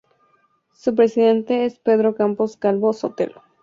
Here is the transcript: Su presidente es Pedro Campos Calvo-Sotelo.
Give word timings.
Su 0.73 0.95
presidente 0.95 1.65
es 1.65 1.77
Pedro 1.77 2.15
Campos 2.15 2.57
Calvo-Sotelo. 2.57 3.43